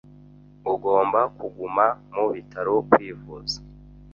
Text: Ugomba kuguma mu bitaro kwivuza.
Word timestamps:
Ugomba 0.73 1.19
kuguma 1.37 1.85
mu 2.15 2.25
bitaro 2.33 2.73
kwivuza. 2.89 3.57